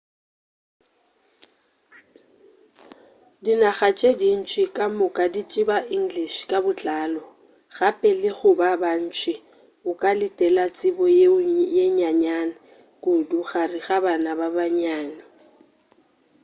dinaga 3.43 3.89
tše 3.97 4.09
dintši 4.21 4.63
kamoka 4.75 5.23
di 5.33 5.41
tseba 5.49 5.77
english 5.97 6.37
ka 6.49 6.57
botlalo 6.63 7.21
gape 7.75 8.09
le 8.21 8.29
go 8.37 8.49
ba 8.59 8.69
bantši 8.81 9.33
o 9.89 9.91
ka 10.01 10.11
letela 10.19 10.65
tsebo 10.75 11.05
yeo 11.17 11.37
nnyane 11.85 12.35
kudu 13.03 13.39
gare 13.49 13.79
ga 13.85 13.97
bana 14.05 14.31
ba 14.39 14.47
bannyane 14.55 15.19